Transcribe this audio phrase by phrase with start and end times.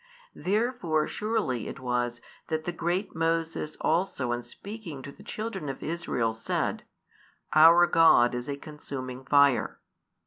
[0.33, 5.83] Therefore surely it was that the great Moses also in speaking to the children of
[5.83, 6.85] Israel said:
[7.53, 9.79] Our God is a consuming Fire.